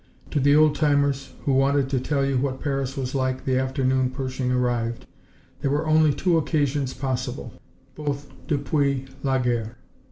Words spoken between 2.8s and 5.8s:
was like the afternoon Pershing arrived, there